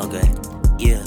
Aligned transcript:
Okay, 0.00 0.28
yeah. 0.78 1.02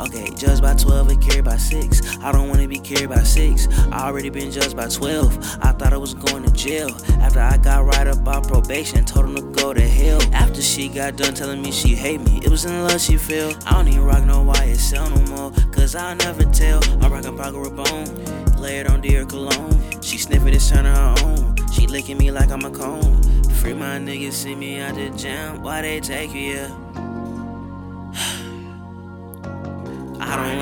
Okay, 0.00 0.30
judged 0.34 0.62
by 0.62 0.74
12 0.74 1.10
and 1.10 1.22
carried 1.22 1.44
by 1.44 1.56
6. 1.56 2.18
I 2.18 2.32
don't 2.32 2.48
wanna 2.48 2.66
be 2.66 2.78
carried 2.78 3.10
by 3.10 3.22
6. 3.22 3.68
I 3.92 4.06
already 4.06 4.30
been 4.30 4.50
judged 4.50 4.74
by 4.74 4.88
12. 4.88 5.36
I 5.60 5.72
thought 5.72 5.92
I 5.92 5.98
was 5.98 6.14
going 6.14 6.42
to 6.44 6.50
jail. 6.52 6.88
After 7.20 7.40
I 7.40 7.58
got 7.58 7.84
right 7.84 8.06
up 8.06 8.26
on 8.26 8.42
probation, 8.42 9.04
told 9.04 9.26
him 9.26 9.34
to 9.36 9.42
go 9.62 9.74
to 9.74 9.82
hell. 9.82 10.20
After 10.32 10.62
she 10.62 10.88
got 10.88 11.16
done 11.16 11.34
telling 11.34 11.60
me 11.60 11.70
she 11.70 11.94
hate 11.94 12.22
me, 12.22 12.40
it 12.42 12.48
was 12.48 12.64
in 12.64 12.72
love 12.82 13.00
she 13.00 13.18
feel. 13.18 13.52
I 13.66 13.72
don't 13.72 13.88
even 13.88 14.02
rock 14.02 14.24
no 14.24 14.44
YSL 14.44 15.10
no 15.10 15.36
more, 15.36 15.50
cause 15.70 15.94
I'll 15.94 16.16
never 16.16 16.44
tell. 16.44 16.82
I 17.04 17.08
rock 17.08 17.24
a 17.26 17.32
Paco 17.32 17.62
Rabanne, 17.64 18.58
lay 18.58 18.78
it 18.78 18.88
on 18.88 19.02
dear 19.02 19.26
cologne. 19.26 19.78
She 20.00 20.16
sniffing 20.16 20.54
it's 20.54 20.70
turning 20.70 20.94
her 20.94 21.14
own. 21.22 21.54
She 21.72 21.86
licking 21.86 22.18
me 22.18 22.30
like 22.30 22.50
I'm 22.50 22.64
a 22.64 22.70
cone. 22.70 23.22
Free 23.60 23.74
my 23.74 23.98
niggas, 23.98 24.32
see 24.32 24.54
me 24.54 24.80
out 24.80 24.94
the 24.94 25.10
jam. 25.10 25.62
Why 25.62 25.82
they 25.82 26.00
take 26.00 26.34
you, 26.34 26.40
yeah? 26.40 26.91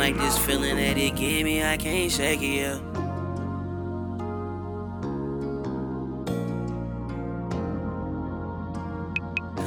Like 0.00 0.16
this 0.16 0.38
feeling 0.38 0.76
that 0.76 0.96
it 0.96 1.14
give 1.14 1.44
me, 1.44 1.62
I 1.62 1.76
can't 1.76 2.10
shake 2.10 2.40
it, 2.40 2.46
yeah. 2.46 2.78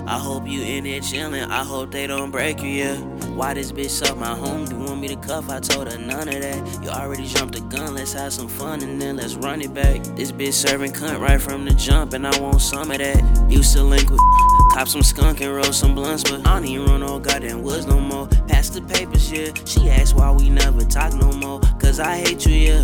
I 0.08 0.18
hope 0.18 0.48
you 0.48 0.64
in 0.64 0.86
there 0.86 1.02
chillin', 1.02 1.48
I 1.52 1.64
hope 1.64 1.92
they 1.92 2.08
don't 2.08 2.32
break 2.32 2.64
you, 2.64 2.70
yeah. 2.70 3.13
Why 3.36 3.56
this 3.56 3.72
bitch 3.72 3.90
suck 3.90 4.16
my 4.16 4.36
home? 4.36 4.68
You 4.68 4.78
want 4.78 5.02
me 5.02 5.08
to 5.08 5.16
cuff? 5.16 5.50
I 5.50 5.60
told 5.60 5.92
her 5.92 5.98
none 5.98 6.28
of 6.28 6.42
that. 6.42 6.84
You 6.84 6.90
already 6.90 7.26
jumped 7.26 7.56
the 7.56 7.62
gun, 7.62 7.96
let's 7.96 8.14
have 8.14 8.32
some 8.32 8.48
fun 8.48 8.84
and 8.84 9.02
then 9.02 9.18
let's 9.18 9.34
run 9.34 9.60
it 9.64 9.74
back. 9.74 10.04
This 10.16 10.32
bitch 10.32 10.54
serving 10.54 10.92
cunt 10.92 11.20
right 11.20 11.42
from 11.42 11.66
the 11.66 11.74
jump, 11.74 12.14
and 12.14 12.28
I 12.28 12.40
want 12.40 12.62
some 12.62 12.92
of 12.92 12.98
that. 13.00 13.50
Used 13.50 13.74
to 13.74 13.82
link 13.82 14.08
with 14.12 14.20
cop 14.74 14.88
some 14.88 15.02
skunk 15.02 15.42
and 15.42 15.52
roll 15.52 15.74
some 15.74 15.96
blunts, 15.96 16.22
but 16.30 16.46
I 16.46 16.60
don't 16.60 16.66
even 16.66 16.86
run 16.86 17.00
no 17.00 17.20
goddamn 17.20 17.64
woods 17.64 17.88
no 17.88 18.00
more. 18.00 18.28
Pass 18.48 18.70
the 18.70 18.84
papers, 18.84 19.32
yeah. 19.32 19.50
She 19.66 19.90
asked 19.90 20.16
why 20.16 20.30
we 20.30 20.50
never 20.50 20.82
talk 20.82 21.16
no 21.16 21.32
more, 21.32 21.60
cause 21.80 22.00
I 22.00 22.18
hate 22.18 22.46
you, 22.46 22.54
yeah. 22.54 22.84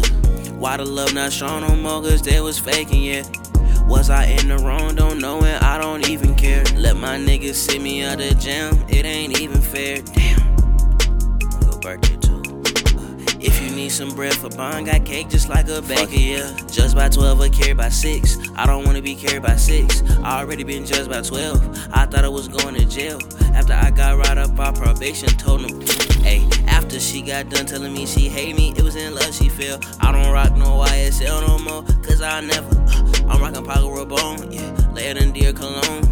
Why 0.53 0.77
the 0.77 0.85
love 0.85 1.13
not 1.13 1.31
strong 1.31 1.61
no 1.61 1.75
more, 1.75 2.01
cause 2.01 2.23
they 2.23 2.41
was 2.41 2.57
faking, 2.57 3.03
yeah. 3.03 3.23
Was 3.87 4.09
I 4.09 4.25
in 4.25 4.47
the 4.47 4.57
wrong? 4.57 4.95
Don't 4.95 5.19
know 5.19 5.43
it, 5.43 5.61
I 5.61 5.77
don't 5.79 6.09
even 6.09 6.35
care. 6.35 6.63
Let 6.75 6.97
my 6.97 7.17
niggas 7.17 7.55
see 7.55 7.77
me 7.77 8.03
out 8.03 8.17
the 8.17 8.33
jam, 8.33 8.83
it 8.87 9.05
ain't 9.05 9.39
even 9.39 9.61
fair. 9.61 10.01
Damn. 10.01 10.28
Your 11.89 11.97
birthday 11.97 12.17
too. 12.17 12.41
If 13.41 13.61
you 13.61 13.71
need 13.75 13.89
some 13.89 14.13
bread 14.13 14.33
for 14.35 14.49
bond, 14.49 14.85
got 14.85 15.05
cake 15.05 15.29
just 15.29 15.49
like 15.49 15.67
a 15.69 15.81
baker, 15.81 16.13
yeah. 16.13 16.55
Judged 16.67 16.95
by 16.95 17.09
12 17.09 17.41
or 17.41 17.49
carried 17.49 17.77
by 17.77 17.89
6. 17.89 18.37
I 18.55 18.67
don't 18.67 18.85
wanna 18.85 19.01
be 19.01 19.15
carried 19.15 19.41
by 19.41 19.55
6. 19.55 20.03
I 20.21 20.41
already 20.41 20.63
been 20.63 20.85
judged 20.85 21.09
by 21.09 21.21
12. 21.21 21.89
I 21.93 22.05
thought 22.05 22.25
I 22.25 22.27
was 22.27 22.47
going 22.47 22.75
to 22.75 22.85
jail. 22.85 23.19
After 23.55 23.73
I 23.73 23.89
got 23.91 24.17
right 24.17 24.37
up 24.37 24.59
on 24.59 24.75
probation, 24.75 25.29
told 25.29 25.61
him, 25.61 25.81
hey. 26.21 26.47
After 26.67 26.99
she 26.99 27.21
got 27.21 27.49
done 27.49 27.65
telling 27.65 27.93
me 27.93 28.05
she 28.05 28.29
hate 28.29 28.55
me, 28.55 28.73
it 28.77 28.83
was 28.83 28.95
in 28.95 29.15
love 29.15 29.33
she 29.33 29.49
feel. 29.49 29.79
I 29.99 30.11
don't 30.11 30.31
rock 30.31 30.55
no 30.55 30.83
YSL 30.85 31.47
no 31.47 31.57
more, 31.59 31.83
cause 32.03 32.21
I 32.21 32.41
never. 32.41 32.69
I'm 33.29 33.41
rockin' 33.41 33.65
Paco 33.65 33.89
Rabanne, 33.89 34.53
yeah. 34.53 34.91
Later 34.93 35.19
than 35.21 35.31
dear 35.31 35.53
cologne. 35.53 36.08